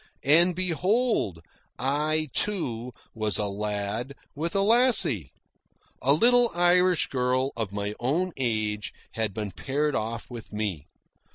And 0.25 0.55
behold, 0.55 1.43
I, 1.77 2.29
too, 2.33 2.91
was 3.13 3.37
a 3.37 3.45
lad 3.45 4.15
with 4.33 4.55
a 4.55 4.61
lassie. 4.61 5.31
A 6.01 6.11
little 6.11 6.49
Irish 6.55 7.05
girl 7.05 7.51
of 7.55 7.71
my 7.71 7.93
own 7.99 8.31
age 8.35 8.93
had 9.11 9.31
been 9.31 9.51
paired 9.51 9.93
off 9.95 10.27
with 10.27 10.51
me. 10.51 10.87